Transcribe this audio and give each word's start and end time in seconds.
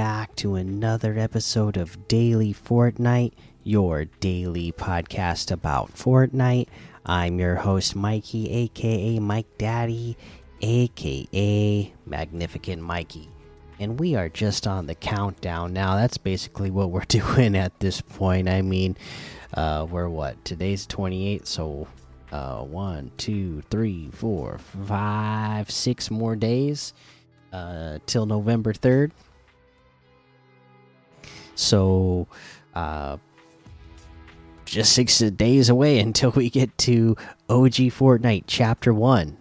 back 0.00 0.34
to 0.34 0.54
another 0.54 1.18
episode 1.18 1.76
of 1.76 2.08
Daily 2.08 2.54
Fortnite, 2.54 3.34
your 3.64 4.06
daily 4.06 4.72
podcast 4.72 5.50
about 5.50 5.94
Fortnite. 5.94 6.68
I'm 7.04 7.38
your 7.38 7.56
host, 7.56 7.94
Mikie, 7.94 8.50
aka 8.50 9.18
Mike 9.18 9.58
Daddy, 9.58 10.16
aka 10.62 11.92
Magnificent 12.06 12.80
Mikie. 12.80 13.28
And 13.78 14.00
we 14.00 14.14
are 14.14 14.30
just 14.30 14.66
on 14.66 14.86
the 14.86 14.94
countdown 14.94 15.74
now. 15.74 15.96
That's 15.96 16.16
basically 16.16 16.70
what 16.70 16.90
we're 16.90 17.00
doing 17.06 17.54
at 17.54 17.78
this 17.80 18.00
point. 18.00 18.48
I 18.48 18.62
mean, 18.62 18.96
uh, 19.52 19.86
we're 19.90 20.08
what? 20.08 20.42
Today's 20.46 20.86
28, 20.86 21.46
so 21.46 21.88
uh, 22.32 22.62
one, 22.62 23.12
two, 23.18 23.60
three, 23.68 24.08
four, 24.14 24.56
five, 24.86 25.70
six 25.70 26.10
more 26.10 26.36
days 26.36 26.94
uh, 27.52 27.98
till 28.06 28.24
November 28.24 28.72
3rd. 28.72 29.10
So, 31.54 32.26
uh, 32.74 33.18
just 34.64 34.92
six 34.92 35.18
days 35.18 35.68
away 35.68 35.98
until 36.06 36.30
we 36.30 36.50
get 36.50 36.76
to 36.78 37.16
OG 37.48 37.74
Fortnite 37.92 38.44
Chapter 38.46 38.94
1. 38.94 39.36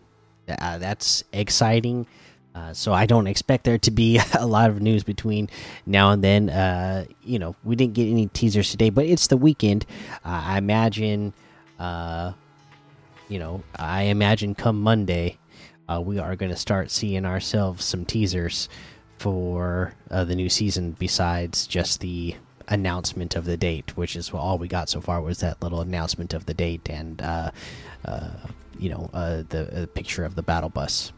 Uh, 0.49 0.77
that's 0.79 1.23
exciting. 1.31 2.07
Uh, 2.55 2.73
so 2.73 2.91
I 2.91 3.05
don't 3.05 3.27
expect 3.27 3.63
there 3.63 3.77
to 3.77 3.91
be 3.91 4.19
a 4.33 4.45
lot 4.45 4.69
of 4.69 4.81
news 4.81 5.03
between 5.03 5.49
now 5.85 6.11
and 6.11 6.23
then. 6.23 6.49
Uh, 6.49 7.05
you 7.23 7.39
know, 7.39 7.55
we 7.63 7.75
didn't 7.75 7.93
get 7.93 8.07
any 8.09 8.27
teasers 8.27 8.71
today, 8.71 8.89
but 8.89 9.05
it's 9.05 9.27
the 9.27 9.37
weekend. 9.37 9.85
Uh, 10.25 10.43
I 10.45 10.57
imagine, 10.57 11.33
uh, 11.77 12.33
you 13.27 13.39
know, 13.39 13.63
I 13.75 14.03
imagine 14.03 14.55
come 14.55 14.81
Monday, 14.81 15.37
uh, 15.87 16.01
we 16.01 16.19
are 16.19 16.35
going 16.35 16.51
to 16.51 16.57
start 16.57 16.91
seeing 16.91 17.25
ourselves 17.25 17.85
some 17.85 18.05
teasers 18.05 18.67
for 19.19 19.93
uh, 20.09 20.23
the 20.23 20.35
new 20.35 20.49
season 20.49 20.95
besides 20.97 21.67
just 21.67 21.99
the 21.99 22.35
announcement 22.67 23.35
of 23.35 23.45
the 23.45 23.57
date 23.57 23.97
which 23.97 24.15
is 24.15 24.29
all 24.31 24.57
we 24.57 24.67
got 24.67 24.87
so 24.87 25.01
far 25.01 25.21
was 25.21 25.39
that 25.39 25.61
little 25.61 25.81
announcement 25.81 26.33
of 26.33 26.45
the 26.45 26.53
date 26.53 26.87
and 26.89 27.21
uh, 27.21 27.49
uh, 28.05 28.29
you 28.79 28.89
know 28.89 29.09
uh, 29.13 29.43
the 29.49 29.87
picture 29.93 30.23
of 30.23 30.35
the 30.35 30.41
battle 30.41 30.69
bus. 30.69 31.11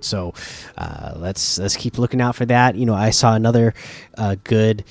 So 0.00 0.34
uh, 0.76 1.14
let's 1.16 1.58
let's 1.58 1.76
keep 1.76 1.98
looking 1.98 2.20
out 2.20 2.36
for 2.36 2.46
that. 2.46 2.76
You 2.76 2.86
know 2.86 2.94
i 2.94 3.10
saw 3.10 3.34
another 3.34 3.74
uh, 4.16 4.36
good 4.44 4.84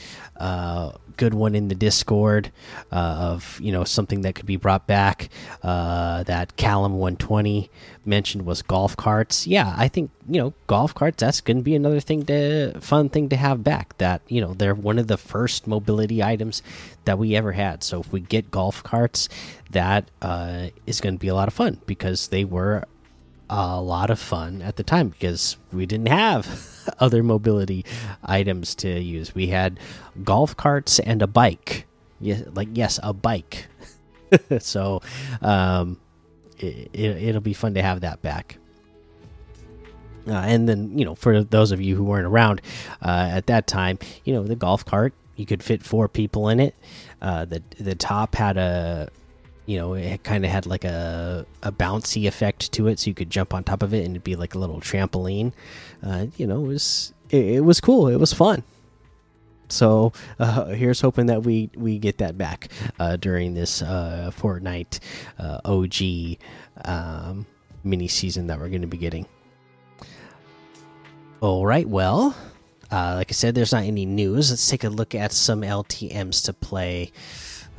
good 1.18 1.34
one 1.34 1.56
in 1.56 1.68
the 1.68 1.76
Discord 1.76 2.52
uh, 2.92 2.96
of 2.96 3.60
you 3.62 3.72
know 3.72 3.84
something 3.84 4.22
that 4.22 4.36
could 4.36 4.46
be 4.46 4.56
brought 4.56 4.88
back. 4.88 5.30
Uh, 5.62 6.23
that 6.23 6.56
Callum 6.56 6.94
120 6.94 7.70
mentioned 8.06 8.46
was 8.46 8.62
golf 8.62 8.96
carts. 8.96 9.45
Yeah, 9.45 9.73
I 9.78 9.88
think 9.88 10.12
you 10.30 10.40
know 10.40 10.54
golf 10.68 10.94
carts. 10.94 11.18
That's 11.18 11.42
going 11.42 11.58
to 11.58 11.64
be 11.64 11.76
another 11.76 12.00
thing 12.00 12.26
to 12.26 12.80
fun 12.80 13.10
thing 13.10 13.30
to 13.30 13.36
have 13.36 13.64
back. 13.64 13.98
That 13.98 14.22
you 14.28 14.40
know 14.40 14.54
they're 14.54 14.76
one 14.76 15.00
of 15.00 15.08
the 15.08 15.18
first 15.18 15.68
mobility 15.68 16.23
items 16.23 16.62
that 17.06 17.18
we 17.18 17.36
ever 17.36 17.54
had. 17.54 17.84
So 17.84 18.00
if 18.00 18.12
we 18.12 18.22
get 18.22 18.52
golf 18.52 18.84
carts, 18.84 19.28
that 19.72 20.10
uh, 20.22 20.68
is 20.86 21.02
going 21.02 21.16
to 21.16 21.20
be 21.20 21.28
a 21.28 21.36
lot 21.36 21.48
of 21.48 21.54
fun 21.54 21.82
because 21.86 22.30
they 22.30 22.45
were 22.45 22.86
a 23.50 23.81
lot 23.81 24.09
of 24.09 24.20
fun 24.20 24.62
at 24.62 24.76
the 24.76 24.84
time 24.84 25.09
because 25.09 25.58
we 25.72 25.86
didn't 25.86 26.08
have 26.08 26.90
other 27.00 27.23
mobility 27.23 27.86
items 28.23 28.76
to 28.76 29.00
use. 29.00 29.34
We 29.34 29.48
had 29.48 29.80
golf 30.23 30.55
carts 30.55 30.99
and 30.99 31.22
a 31.22 31.27
bike. 31.27 31.86
Yeah, 32.20 32.42
like 32.54 32.70
yes, 32.73 32.99
a 33.04 33.14
bike. 33.14 33.67
so 34.60 35.02
um, 35.42 35.99
it, 36.58 36.89
it, 36.94 37.33
will 37.33 37.42
be 37.42 37.54
fun 37.54 37.76
to 37.76 37.82
have 37.82 38.02
that 38.02 38.22
back. 38.22 38.58
Uh, 40.27 40.33
and 40.33 40.67
then 40.67 40.98
you 40.98 41.05
know, 41.05 41.16
for 41.16 41.43
those 41.43 41.72
of 41.72 41.80
you 41.80 41.95
who 41.95 42.04
weren't 42.04 42.26
around 42.26 42.61
uh, 43.02 43.30
at 43.32 43.48
that 43.48 43.67
time, 43.67 43.98
you 44.26 44.33
know, 44.33 44.43
the 44.43 44.55
golf 44.55 44.83
cart 44.83 45.14
you 45.38 45.45
could 45.45 45.64
fit 45.64 45.83
four 45.83 46.10
people 46.10 46.49
in 46.49 46.60
it. 46.60 46.76
Uh, 47.22 47.45
the 47.45 47.64
the 47.80 47.95
top 47.95 48.36
had 48.36 48.58
a 48.58 49.10
you 49.67 49.78
know 49.78 49.94
it 49.94 50.23
kind 50.23 50.44
of 50.45 50.50
had 50.50 50.66
like 50.66 50.86
a, 50.86 51.45
a 51.61 51.72
bouncy 51.72 52.28
effect 52.28 52.72
to 52.72 52.88
it 52.88 53.00
so 53.00 53.10
you 53.10 53.14
could 53.14 53.30
jump 53.30 53.54
on 53.54 53.64
top 53.64 53.83
of 53.83 53.94
it 53.94 54.04
and 54.05 54.16
it'd 54.16 54.23
be 54.23 54.36
like 54.36 54.55
a 54.55 54.60
little 54.60 54.82
trampoline. 54.82 55.54
Uh, 56.02 56.28
you 56.38 56.48
know 56.48 56.64
it 56.64 56.67
was 56.67 57.14
it, 57.30 57.45
it, 57.45 57.61
was 57.61 57.80
cool. 57.80 58.08
It 58.08 58.16
was 58.16 58.33
fun. 58.33 58.64
So 59.70 60.14
uh, 60.39 60.67
here's 60.67 61.02
hoping 61.02 61.28
that 61.28 61.44
we 61.44 61.70
we 61.76 62.00
get 62.00 62.17
that 62.20 62.38
back 62.38 62.70
uh, 62.98 63.17
during 63.17 63.54
this 63.54 63.82
uh, 63.82 64.32
Fortnite 64.33 65.00
uh, 65.38 65.60
OG 65.66 66.39
um, 66.86 67.45
mini 67.84 68.08
season 68.08 68.48
that 68.48 68.60
we're 68.60 68.70
going 68.70 68.82
to 68.82 68.88
be 68.88 68.98
getting. 68.98 69.28
All 71.42 71.66
right 71.66 71.88
well 71.88 72.36
uh, 72.92 73.16
like 73.16 73.30
I 73.30 73.34
said 73.34 73.54
there's 73.54 73.73
not 73.73 73.84
any 73.84 74.05
news. 74.05 74.49
Let's 74.49 74.67
take 74.67 74.84
a 74.84 74.89
look 74.89 75.14
at 75.14 75.34
some 75.34 75.61
LTMs 75.61 76.45
to 76.45 76.54
play 76.54 77.11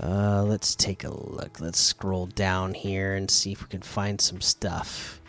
uh, 0.03 0.43
let's 0.45 0.75
take 0.75 1.05
a 1.05 1.11
look. 1.11 1.61
Let's 1.61 1.81
scroll 1.81 2.27
down 2.27 2.75
here 2.75 3.15
and 3.15 3.31
see 3.31 3.53
if 3.53 3.63
we 3.63 3.69
can 3.69 3.83
find 3.83 4.21
some 4.21 4.41
stuff 4.41 5.21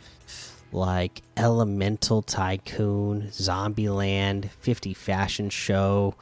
like 0.71 1.21
Elemental 1.35 2.21
Tycoon, 2.21 3.29
Zombieland, 3.31 4.49
50 4.59 4.93
Fashion 4.93 5.49
Show, 5.49 6.15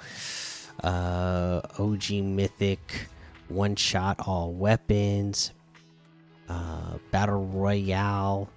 uh, 0.83 1.61
OG 1.77 2.11
Mythic, 2.23 3.07
One 3.49 3.75
Shot 3.75 4.21
All 4.25 4.53
Weapons, 4.53 5.51
uh, 6.47 6.97
Battle 7.11 7.45
Royale, 7.45 8.49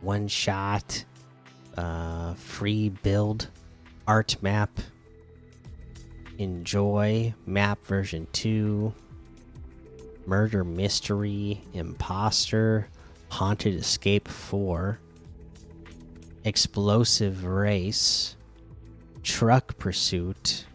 One 0.00 0.26
Shot, 0.26 1.04
uh, 1.76 2.34
Free 2.34 2.88
Build, 2.88 3.48
Art 4.08 4.36
Map, 4.42 4.70
Enjoy, 6.38 7.34
Map 7.46 7.84
version 7.84 8.26
2. 8.32 8.92
Murder 10.28 10.62
Mystery, 10.62 11.62
Imposter, 11.72 12.88
Haunted 13.30 13.74
Escape 13.74 14.28
4, 14.28 15.00
Explosive 16.44 17.46
Race, 17.46 18.36
Truck 19.22 19.78
Pursuit, 19.78 20.66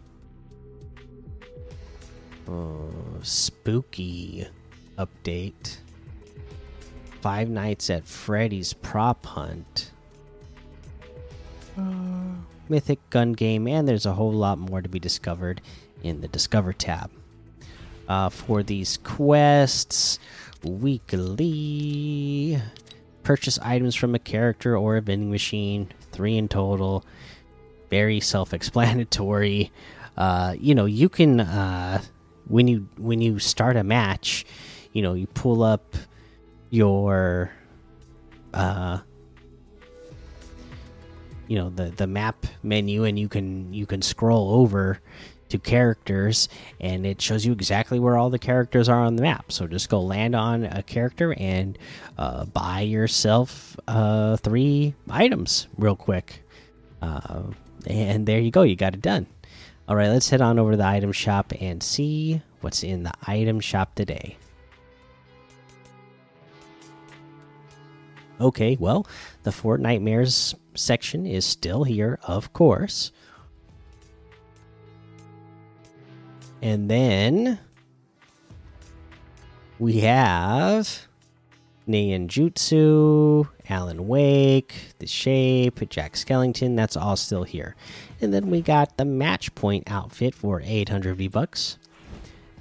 oh, 2.48 2.90
Spooky 3.22 4.48
Update, 4.98 5.76
Five 7.20 7.48
Nights 7.48 7.90
at 7.90 8.04
Freddy's 8.04 8.72
Prop 8.72 9.24
Hunt, 9.24 9.92
uh, 11.78 11.82
Mythic 12.68 12.98
Gun 13.10 13.34
Game, 13.34 13.68
and 13.68 13.86
there's 13.86 14.04
a 14.04 14.14
whole 14.14 14.32
lot 14.32 14.58
more 14.58 14.82
to 14.82 14.88
be 14.88 14.98
discovered 14.98 15.60
in 16.02 16.22
the 16.22 16.28
Discover 16.28 16.72
tab 16.72 17.12
uh, 18.08 18.28
for 18.28 18.62
these 18.62 18.96
quests 18.98 20.18
weekly. 20.62 22.60
Purchase 23.22 23.58
items 23.60 23.94
from 23.94 24.14
a 24.14 24.18
character 24.18 24.76
or 24.76 24.96
a 24.96 25.00
vending 25.00 25.30
machine, 25.30 25.90
three 26.12 26.36
in 26.36 26.48
total. 26.48 27.04
Very 27.90 28.20
self-explanatory. 28.20 29.72
Uh, 30.16 30.54
you 30.58 30.74
know, 30.74 30.84
you 30.84 31.08
can 31.08 31.40
uh, 31.40 32.02
when 32.46 32.68
you 32.68 32.88
when 32.98 33.20
you 33.20 33.38
start 33.38 33.76
a 33.76 33.84
match, 33.84 34.44
you 34.92 35.02
know, 35.02 35.14
you 35.14 35.26
pull 35.26 35.62
up 35.62 35.96
your 36.70 37.50
uh, 38.52 38.98
you 41.46 41.58
know 41.58 41.70
the 41.70 41.90
the 41.90 42.06
map 42.06 42.46
menu 42.62 43.04
and 43.04 43.18
you 43.18 43.28
can 43.28 43.72
you 43.72 43.86
can 43.86 44.02
scroll 44.02 44.50
over 44.54 45.00
to 45.54 45.58
characters 45.60 46.48
and 46.80 47.06
it 47.06 47.22
shows 47.22 47.46
you 47.46 47.52
exactly 47.52 48.00
where 48.00 48.16
all 48.16 48.28
the 48.28 48.40
characters 48.40 48.88
are 48.88 49.00
on 49.00 49.14
the 49.14 49.22
map. 49.22 49.52
So 49.52 49.68
just 49.68 49.88
go 49.88 50.00
land 50.00 50.34
on 50.34 50.64
a 50.64 50.82
character 50.82 51.32
and 51.38 51.78
uh, 52.18 52.44
buy 52.46 52.80
yourself 52.80 53.76
uh, 53.86 54.36
three 54.38 54.94
items 55.08 55.68
real 55.78 55.94
quick. 55.94 56.42
Uh, 57.00 57.44
and 57.86 58.26
there 58.26 58.40
you 58.40 58.50
go 58.50 58.62
you 58.62 58.74
got 58.74 58.94
it 58.94 59.02
done. 59.02 59.26
All 59.86 59.94
right 59.94 60.08
let's 60.08 60.28
head 60.28 60.40
on 60.40 60.58
over 60.58 60.72
to 60.72 60.76
the 60.76 60.86
item 60.86 61.12
shop 61.12 61.52
and 61.60 61.82
see 61.82 62.42
what's 62.60 62.82
in 62.82 63.04
the 63.04 63.12
item 63.24 63.60
shop 63.60 63.94
today. 63.94 64.36
Okay 68.40 68.76
well 68.80 69.06
the 69.44 69.52
Fortnitemares 69.52 70.56
section 70.74 71.26
is 71.26 71.44
still 71.44 71.84
here 71.84 72.18
of 72.24 72.52
course 72.52 73.12
And 76.64 76.90
then 76.90 77.58
we 79.78 80.00
have 80.00 81.06
Jutsu, 81.86 83.46
Alan 83.68 84.08
Wake, 84.08 84.94
The 84.98 85.06
Shape, 85.06 85.86
Jack 85.90 86.14
Skellington. 86.14 86.74
That's 86.74 86.96
all 86.96 87.16
still 87.16 87.42
here. 87.42 87.76
And 88.22 88.32
then 88.32 88.48
we 88.48 88.62
got 88.62 88.96
the 88.96 89.04
Match 89.04 89.54
Point 89.54 89.84
outfit 89.88 90.34
for 90.34 90.62
800 90.64 91.16
V 91.16 91.28
bucks. 91.28 91.76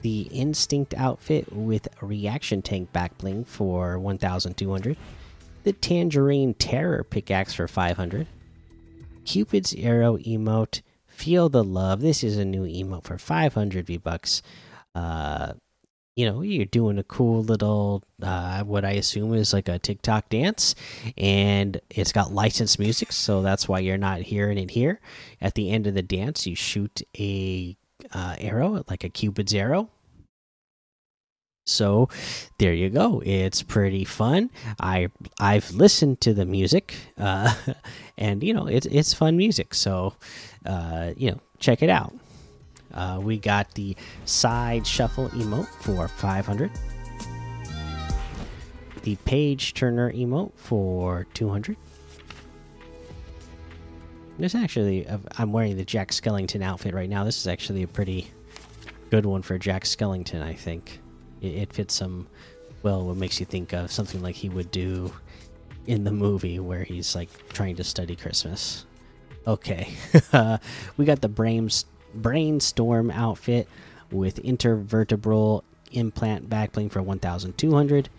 The 0.02 0.24
Instinct 0.24 0.94
outfit 0.96 1.54
with 1.54 1.88
Reaction 2.02 2.62
Tank 2.62 2.92
back 2.92 3.18
bling 3.18 3.46
for 3.46 3.98
1,200. 3.98 4.98
The 5.64 5.72
Tangerine 5.72 6.56
Terror 6.56 7.06
pickaxe 7.06 7.54
for 7.54 7.70
500. 7.70 8.28
Cupid's 9.24 9.74
Arrow 9.76 10.18
emote 10.18 10.82
Feel 11.16 11.50
the 11.50 11.64
love. 11.64 12.02
This 12.02 12.24
is 12.24 12.38
a 12.38 12.46
new 12.46 12.64
emote 12.64 13.04
for 13.04 13.18
500 13.18 13.86
V 13.86 13.98
bucks. 13.98 14.42
Uh, 14.94 15.54
you 16.16 16.26
know, 16.30 16.42
you're 16.42 16.66
doing 16.66 17.00
a 17.00 17.04
cool 17.04 17.44
little, 17.44 18.04
uh, 18.22 18.64
what 18.64 18.86
I 18.86 18.92
assume 18.92 19.34
is 19.34 19.52
like 19.54 19.68
a 19.68 19.80
TikTok 19.80 20.30
dance, 20.30 20.76
and 21.18 21.82
it's 21.90 22.12
got 22.12 22.32
licensed 22.32 22.78
music, 22.78 23.12
so 23.12 23.42
that's 23.42 23.68
why 23.68 23.80
you're 23.80 23.98
not 23.98 24.22
hearing 24.22 24.60
it 24.60 24.72
here. 24.72 25.00
At 25.42 25.56
the 25.56 25.72
end 25.72 25.88
of 25.88 25.96
the 25.96 26.04
dance, 26.04 26.46
you 26.46 26.56
shoot 26.56 27.02
a 27.18 27.76
uh, 28.14 28.36
arrow, 28.38 28.84
like 28.90 29.04
a 29.04 29.10
Cupid's 29.10 29.54
arrow. 29.54 29.90
So 31.66 32.10
there 32.60 32.74
you 32.74 32.90
go. 32.90 33.22
It's 33.26 33.64
pretty 33.64 34.04
fun. 34.04 34.50
I 34.82 35.08
I've 35.40 35.72
listened 35.72 36.20
to 36.22 36.34
the 36.34 36.46
music, 36.46 36.94
uh, 37.18 37.54
and 38.18 38.44
you 38.44 38.54
know 38.54 38.68
it's 38.68 38.86
it's 38.88 39.14
fun 39.14 39.38
music. 39.38 39.74
So 39.74 40.14
uh, 40.66 41.14
you 41.18 41.32
know 41.32 41.40
check 41.60 41.82
it 41.82 41.90
out. 41.90 42.14
Uh, 42.94 43.20
we 43.22 43.38
got 43.40 43.74
the 43.74 43.96
side 44.26 44.86
shuffle 44.86 45.30
emote 45.30 45.68
for 45.82 46.08
500. 46.08 46.72
The 49.02 49.16
page 49.26 49.74
turner 49.74 50.12
emote 50.14 50.54
for 50.56 51.26
200. 51.34 51.76
This 54.40 54.56
actually, 54.56 55.08
uh, 55.08 55.20
I'm 55.38 55.52
wearing 55.52 55.76
the 55.76 55.86
Jack 55.86 56.12
Skellington 56.12 56.64
outfit 56.64 56.94
right 56.94 57.10
now. 57.10 57.24
This 57.24 57.38
is 57.38 57.48
actually 57.48 57.84
a 57.84 57.88
pretty 57.88 58.32
good 59.10 59.26
one 59.26 59.42
for 59.42 59.58
Jack 59.58 59.84
Skellington, 59.84 60.42
I 60.42 60.54
think. 60.54 61.00
It, 61.42 61.54
it 61.56 61.74
fits 61.74 61.94
some, 61.94 62.28
well, 62.82 63.06
what 63.06 63.18
makes 63.18 63.40
you 63.40 63.46
think 63.46 63.74
of 63.74 63.92
something 63.92 64.22
like 64.22 64.36
he 64.36 64.50
would 64.50 64.72
do 64.72 65.14
in 65.88 66.04
the 66.04 66.12
movie 66.12 66.60
where 66.60 66.84
he's 66.84 67.16
like 67.16 67.30
trying 67.50 67.76
to 67.76 67.84
study 67.84 68.16
Christmas. 68.16 68.86
Okay, 69.46 69.94
we 70.98 71.06
got 71.06 71.22
the 71.22 71.30
Brains 71.30 71.86
Brainstorm 72.14 73.12
outfit 73.12 73.68
with 74.12 74.42
intervertebral 74.44 75.64
implant 75.92 76.50
back 76.50 76.74
bling 76.74 76.90
for 76.90 77.02
1200. 77.02 78.10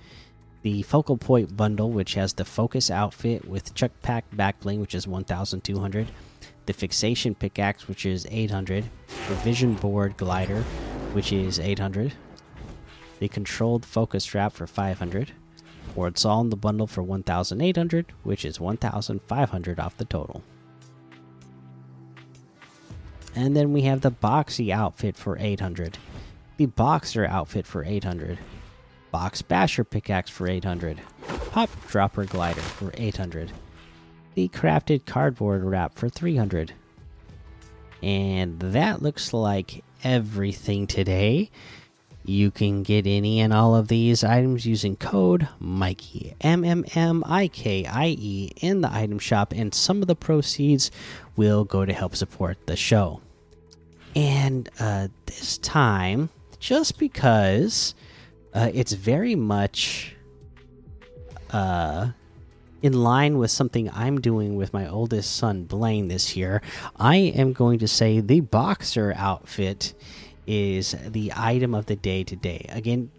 The 0.62 0.82
Focal 0.82 1.18
Point 1.18 1.56
bundle, 1.56 1.90
which 1.90 2.14
has 2.14 2.32
the 2.32 2.44
Focus 2.44 2.90
outfit 2.90 3.46
with 3.46 3.74
Chuck 3.74 3.92
Pack 4.02 4.24
back 4.34 4.60
bling, 4.60 4.80
which 4.80 4.94
is 4.94 5.06
1200. 5.06 6.08
The 6.66 6.72
Fixation 6.72 7.34
pickaxe, 7.34 7.86
which 7.86 8.06
is 8.06 8.26
800. 8.30 8.84
The 9.28 9.34
Vision 9.36 9.74
Board 9.74 10.16
glider, 10.16 10.62
which 11.12 11.32
is 11.32 11.60
800. 11.60 12.14
The 13.18 13.28
Controlled 13.28 13.84
Focus 13.84 14.24
strap 14.24 14.54
for 14.54 14.66
500. 14.66 15.32
Or 15.96 16.08
it's 16.08 16.24
all 16.24 16.40
in 16.40 16.50
the 16.50 16.56
bundle 16.56 16.86
for 16.86 17.02
1800, 17.02 18.06
which 18.22 18.44
is 18.44 18.58
1500 18.60 19.80
off 19.80 19.96
the 19.96 20.04
total. 20.04 20.42
And 23.36 23.56
then 23.56 23.72
we 23.72 23.82
have 23.82 24.00
the 24.00 24.10
Boxy 24.10 24.70
outfit 24.70 25.16
for 25.16 25.36
800. 25.38 25.98
The 26.56 26.66
Boxer 26.66 27.26
outfit 27.26 27.66
for 27.66 27.84
800. 27.84 28.38
Box 29.10 29.42
Basher 29.42 29.84
pickaxe 29.84 30.30
for 30.30 30.48
800. 30.48 31.00
Pop 31.50 31.70
Dropper 31.88 32.24
glider 32.24 32.60
for 32.60 32.90
800. 32.94 33.52
The 34.34 34.48
Crafted 34.48 35.06
cardboard 35.06 35.64
wrap 35.64 35.94
for 35.94 36.08
300. 36.08 36.72
And 38.02 38.58
that 38.58 39.02
looks 39.02 39.32
like 39.32 39.84
everything 40.02 40.86
today. 40.86 41.50
You 42.26 42.50
can 42.50 42.82
get 42.82 43.06
any 43.06 43.40
and 43.40 43.52
all 43.52 43.76
of 43.76 43.88
these 43.88 44.24
items 44.24 44.64
using 44.64 44.96
code 44.96 45.46
Mikey 45.60 46.34
M 46.40 46.64
M 46.64 46.84
M 46.94 47.22
I 47.26 47.48
K 47.48 47.84
I 47.84 48.16
E 48.18 48.50
in 48.56 48.80
the 48.80 48.90
item 48.90 49.18
shop, 49.18 49.52
and 49.52 49.74
some 49.74 50.00
of 50.00 50.08
the 50.08 50.16
proceeds 50.16 50.90
will 51.36 51.64
go 51.64 51.84
to 51.84 51.92
help 51.92 52.16
support 52.16 52.66
the 52.66 52.76
show. 52.76 53.20
And 54.16 54.70
uh, 54.80 55.08
this 55.26 55.58
time, 55.58 56.30
just 56.58 56.98
because 56.98 57.94
uh, 58.54 58.70
it's 58.72 58.92
very 58.94 59.34
much 59.34 60.16
uh, 61.50 62.08
in 62.80 62.92
line 62.92 63.36
with 63.36 63.50
something 63.50 63.90
I'm 63.90 64.20
doing 64.20 64.56
with 64.56 64.72
my 64.72 64.88
oldest 64.88 65.36
son 65.36 65.64
Blaine 65.64 66.08
this 66.08 66.36
year, 66.36 66.62
I 66.96 67.16
am 67.16 67.52
going 67.52 67.80
to 67.80 67.88
say 67.88 68.20
the 68.20 68.40
boxer 68.40 69.12
outfit 69.16 69.92
is 70.46 70.94
the 71.06 71.32
item 71.36 71.74
of 71.74 71.86
the 71.86 71.96
day 71.96 72.24
today. 72.24 72.66
Again, 72.70 73.10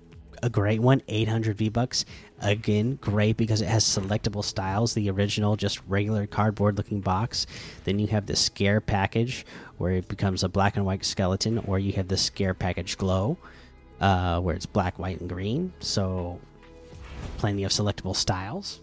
a 0.44 0.50
great 0.50 0.80
one 0.80 1.02
800 1.08 1.58
v 1.58 1.70
bucks. 1.70 2.06
Again 2.40 2.98
great 3.02 3.38
because 3.38 3.62
it 3.62 3.68
has 3.68 3.84
selectable 3.84 4.44
styles. 4.44 4.94
The 4.94 5.10
original 5.10 5.56
just 5.56 5.82
regular 5.88 6.28
cardboard 6.28 6.78
looking 6.78 7.02
box. 7.02 7.48
Then 7.84 8.00
you 8.00 8.08
have 8.08 8.26
the 8.26 8.36
scare 8.36 8.82
package 8.82 9.46
where 9.78 9.94
it 9.94 10.08
becomes 10.08 10.44
a 10.44 10.50
black 10.50 10.76
and 10.76 10.86
white 10.86 11.04
skeleton 11.06 11.60
or 11.60 11.80
you 11.80 11.94
have 11.94 12.08
the 12.08 12.18
scare 12.18 12.54
package 12.54 12.98
glow 12.98 13.38
uh, 14.00 14.40
where 14.40 14.56
it's 14.56 14.66
black 14.66 15.00
white 15.00 15.20
and 15.20 15.30
green. 15.30 15.74
So 15.80 16.40
plenty 17.38 17.64
of 17.64 17.72
selectable 17.72 18.16
styles. 18.16 18.82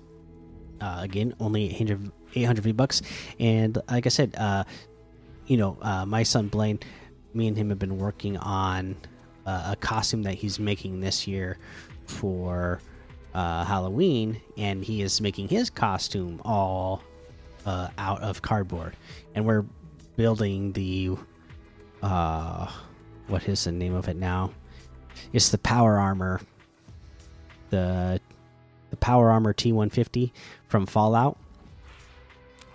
Uh, 0.80 0.98
again 1.02 1.34
only 1.38 1.66
800 1.70 2.10
800 2.34 2.62
v 2.62 2.72
bucks. 2.72 3.02
And 3.38 3.78
like 3.88 4.06
i 4.06 4.08
said 4.08 4.34
uh, 4.36 4.64
you 5.46 5.56
know 5.56 5.76
uh, 5.82 6.06
my 6.06 6.22
son 6.22 6.48
blaine 6.48 6.80
me 7.34 7.49
and 7.49 7.56
him 7.56 7.69
have 7.70 7.79
been 7.79 7.99
working 7.99 8.37
on 8.37 8.96
uh, 9.46 9.70
a 9.73 9.76
costume 9.76 10.23
that 10.23 10.34
he's 10.34 10.58
making 10.58 11.00
this 11.00 11.26
year 11.26 11.58
for 12.06 12.81
uh, 13.34 13.64
Halloween, 13.64 14.40
and 14.56 14.84
he 14.84 15.02
is 15.02 15.20
making 15.20 15.49
his 15.49 15.70
costume 15.70 16.40
all 16.44 17.02
uh, 17.67 17.88
out 17.99 18.20
of 18.23 18.43
cardboard, 18.43 18.96
and 19.34 19.46
we're 19.46 19.64
building 20.17 20.73
the 20.73 21.17
uh, 22.02 22.70
what 23.29 23.49
is 23.49 23.64
the 23.64 23.73
name 23.73 23.94
of 23.94 24.08
it 24.08 24.17
now? 24.17 24.52
It's 25.32 25.50
the 25.50 25.58
power 25.58 25.99
armor, 25.99 26.40
the 27.70 28.20
the 28.90 28.96
power 28.96 29.31
armor 29.31 29.55
T150 29.55 30.32
from 30.69 30.87
Fallout. 30.87 31.38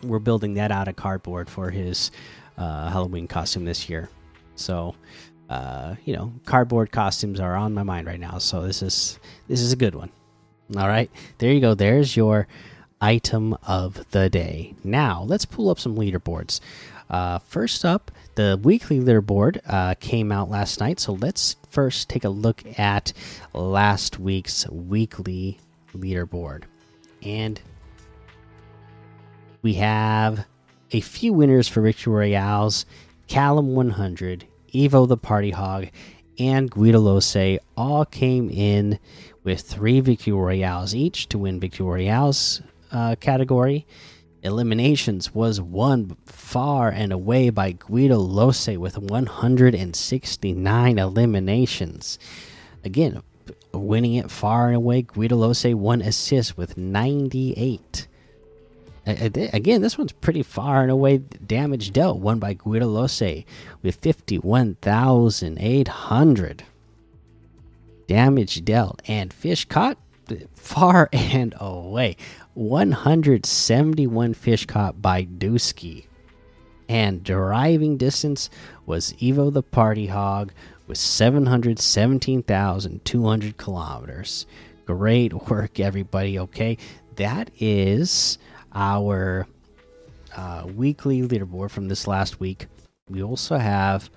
We're 0.03 0.19
building 0.19 0.55
that 0.55 0.71
out 0.71 0.87
of 0.87 0.95
cardboard 0.95 1.49
for 1.49 1.69
his 1.69 2.11
uh, 2.57 2.89
Halloween 2.89 3.27
costume 3.27 3.65
this 3.65 3.89
year. 3.89 4.09
So 4.57 4.95
uh, 5.49 5.95
you 6.03 6.13
know, 6.13 6.33
cardboard 6.45 6.91
costumes 6.91 7.39
are 7.39 7.55
on 7.55 7.73
my 7.73 7.83
mind 7.83 8.07
right 8.07 8.19
now. 8.19 8.37
So 8.37 8.63
this 8.63 8.81
is 8.81 9.19
this 9.47 9.61
is 9.61 9.71
a 9.71 9.77
good 9.77 9.95
one. 9.95 10.11
All 10.75 10.87
right, 10.87 11.09
there 11.37 11.51
you 11.53 11.61
go. 11.61 11.73
There's 11.73 12.17
your 12.17 12.47
item 12.99 13.55
of 13.65 14.09
the 14.11 14.29
day. 14.29 14.75
Now 14.83 15.23
let's 15.23 15.45
pull 15.45 15.69
up 15.69 15.79
some 15.79 15.95
leaderboards. 15.95 16.59
Uh, 17.09 17.39
first 17.39 17.85
up, 17.85 18.11
the 18.35 18.59
weekly 18.61 18.99
leaderboard 18.99 19.61
uh, 19.65 19.95
came 19.99 20.31
out 20.31 20.49
last 20.49 20.81
night. 20.81 20.99
So 20.99 21.13
let's 21.13 21.55
first 21.69 22.09
take 22.09 22.25
a 22.25 22.29
look 22.29 22.61
at 22.77 23.13
last 23.53 24.19
week's 24.19 24.67
weekly 24.69 25.59
leaderboard, 25.95 26.63
and 27.23 27.61
we 29.61 29.75
have 29.75 30.45
a 30.91 30.99
few 30.99 31.31
winners 31.31 31.69
for 31.69 31.81
victory 31.81 32.13
royales. 32.13 32.85
Callum 33.27 33.75
100, 33.75 34.45
Evo 34.73 35.07
the 35.07 35.17
Party 35.17 35.51
Hog, 35.51 35.87
and 36.39 36.69
Guido 36.69 36.99
Lose 36.99 37.59
all 37.75 38.05
came 38.05 38.49
in 38.49 38.99
with 39.43 39.61
three 39.61 39.99
Victory 39.99 40.33
Royales 40.33 40.95
each 40.95 41.27
to 41.29 41.37
win 41.37 41.59
Victory 41.59 41.85
Royales 41.85 42.61
uh, 42.91 43.15
category. 43.19 43.85
Eliminations 44.43 45.33
was 45.33 45.59
won 45.59 46.15
far 46.25 46.89
and 46.89 47.11
away 47.11 47.49
by 47.49 47.73
Guido 47.73 48.17
Lose 48.17 48.67
with 48.77 48.97
169 48.97 50.99
eliminations. 50.99 52.19
Again, 52.83 53.23
winning 53.73 54.13
it 54.13 54.31
far 54.31 54.67
and 54.67 54.75
away, 54.75 55.01
Guido 55.01 55.35
Lose 55.35 55.65
won 55.65 56.01
assists 56.01 56.55
with 56.55 56.77
98. 56.77 58.07
Again, 59.07 59.81
this 59.81 59.97
one's 59.97 60.11
pretty 60.11 60.43
far 60.43 60.81
and 60.81 60.91
away 60.91 61.19
damage 61.19 61.93
dealt, 61.93 62.19
won 62.19 62.39
by 62.39 62.53
Guido 62.53 62.87
Lose 62.87 63.45
with 63.81 63.95
51,800 63.95 66.63
damage 68.07 68.65
dealt. 68.65 69.01
And 69.07 69.31
fish 69.31 69.63
caught 69.65 69.97
far 70.55 71.07
and 71.13 71.55
away 71.57 72.17
171 72.55 74.33
fish 74.33 74.65
caught 74.65 75.01
by 75.01 75.23
Dusky. 75.23 76.09
And 76.89 77.23
driving 77.23 77.95
distance 77.97 78.49
was 78.85 79.13
Evo 79.13 79.53
the 79.53 79.63
Party 79.63 80.07
Hog 80.07 80.51
with 80.87 80.97
717,200 80.97 83.57
kilometers. 83.57 84.45
Great 84.85 85.33
work, 85.49 85.81
everybody. 85.81 86.39
Okay, 86.39 86.77
that 87.17 87.51
is 87.59 88.37
our 88.73 89.47
uh, 90.35 90.67
weekly 90.75 91.21
leaderboard 91.21 91.71
from 91.71 91.87
this 91.87 92.07
last 92.07 92.39
week. 92.39 92.67
We 93.09 93.23
also 93.23 93.57
have 93.57 94.09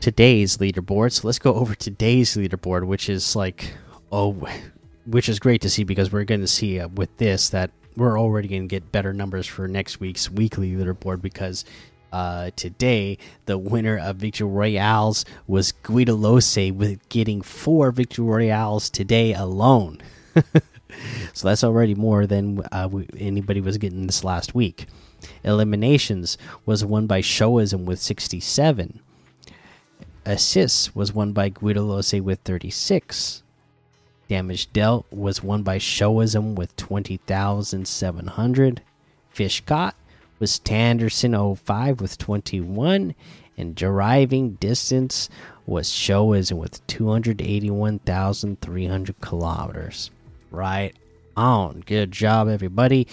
today's 0.00 0.58
leaderboard. 0.58 1.12
So 1.12 1.26
let's 1.26 1.38
go 1.38 1.54
over 1.54 1.74
today's 1.74 2.36
leaderboard, 2.36 2.86
which 2.86 3.08
is 3.08 3.34
like, 3.34 3.74
oh, 4.12 4.32
which 5.06 5.28
is 5.28 5.38
great 5.38 5.62
to 5.62 5.70
see 5.70 5.84
because 5.84 6.12
we're 6.12 6.24
going 6.24 6.40
to 6.42 6.46
see 6.46 6.78
uh, 6.78 6.88
with 6.88 7.16
this 7.16 7.48
that 7.50 7.70
we're 7.96 8.18
already 8.18 8.48
going 8.48 8.62
to 8.62 8.68
get 8.68 8.92
better 8.92 9.12
numbers 9.12 9.46
for 9.46 9.68
next 9.68 10.00
week's 10.00 10.30
weekly 10.30 10.72
leaderboard 10.72 11.22
because 11.22 11.64
uh, 12.14 12.50
today 12.54 13.18
the 13.46 13.58
winner 13.58 13.98
of 13.98 14.14
victory 14.16 14.46
royales 14.46 15.24
was 15.48 15.72
Guido 15.72 16.14
Lose 16.14 16.56
with 16.56 17.08
getting 17.08 17.42
four 17.42 17.90
victory 17.90 18.24
royales 18.24 18.88
today 18.88 19.34
alone. 19.34 20.00
so 21.32 21.48
that's 21.48 21.64
already 21.64 21.96
more 21.96 22.24
than 22.24 22.62
uh, 22.70 22.88
we, 22.90 23.08
anybody 23.18 23.60
was 23.60 23.78
getting 23.78 24.06
this 24.06 24.22
last 24.22 24.54
week. 24.54 24.86
Eliminations 25.42 26.38
was 26.64 26.84
won 26.84 27.08
by 27.08 27.20
Showism 27.20 27.84
with 27.84 27.98
67. 27.98 29.00
Assists 30.24 30.94
was 30.94 31.12
won 31.12 31.32
by 31.32 31.48
Guido 31.48 31.82
Lose 31.82 32.14
with 32.14 32.38
36. 32.44 33.42
Damage 34.28 34.72
dealt 34.72 35.04
was 35.10 35.42
won 35.42 35.64
by 35.64 35.78
Showism 35.78 36.54
with 36.54 36.76
20,700. 36.76 38.82
Fish 39.30 39.60
got 39.62 39.96
was 40.44 40.58
Tanderson 40.58 41.56
05 41.56 42.02
with 42.02 42.18
21. 42.18 43.14
And 43.56 43.74
driving 43.74 44.56
distance 44.56 45.30
was 45.64 45.88
Showism 45.88 46.58
with 46.58 46.86
281,300 46.86 49.20
kilometers. 49.22 50.10
Right 50.50 50.94
on. 51.34 51.82
Good 51.86 52.12
job, 52.12 52.48
everybody. 52.48 53.08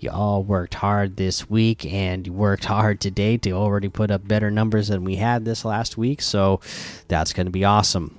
You 0.00 0.08
all 0.08 0.42
worked 0.42 0.72
hard 0.72 1.18
this 1.18 1.50
week 1.50 1.84
and 1.84 2.26
you 2.26 2.32
worked 2.32 2.64
hard 2.64 2.98
today 2.98 3.36
to 3.36 3.50
already 3.50 3.90
put 3.90 4.10
up 4.10 4.26
better 4.26 4.50
numbers 4.50 4.88
than 4.88 5.04
we 5.04 5.16
had 5.16 5.44
this 5.44 5.66
last 5.66 5.98
week. 5.98 6.22
So 6.22 6.62
that's 7.08 7.34
going 7.34 7.44
to 7.44 7.52
be 7.52 7.66
awesome. 7.66 8.18